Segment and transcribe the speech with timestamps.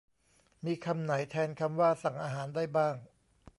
[0.65, 2.95] มีคำไหนแทนคำว่า 'สั่งอาหาร' ได้บ้าง